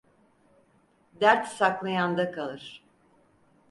[1.21, 2.83] Dert saklayanda kalır.